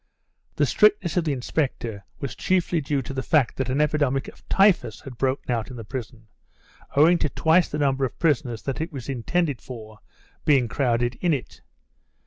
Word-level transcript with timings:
The 0.55 0.65
strictness 0.65 1.15
of 1.15 1.25
the 1.25 1.31
inspector 1.31 2.03
was 2.19 2.33
chiefly 2.35 2.81
due 2.81 3.03
to 3.03 3.13
the 3.13 3.21
fact 3.21 3.57
that 3.57 3.69
an 3.69 3.79
epidemic 3.79 4.27
of 4.29 4.43
typhus 4.49 5.01
had 5.01 5.15
broken 5.19 5.51
out 5.51 5.69
in 5.69 5.75
the 5.75 5.83
prison, 5.83 6.25
owing 6.95 7.19
to 7.19 7.29
twice 7.29 7.69
the 7.69 7.77
number 7.77 8.03
of 8.03 8.17
persons 8.17 8.63
that 8.63 8.81
it 8.81 8.91
was 8.91 9.07
intended 9.09 9.61
for 9.61 9.99
being 10.43 10.67
crowded 10.67 11.19
in 11.21 11.35
it. 11.35 11.61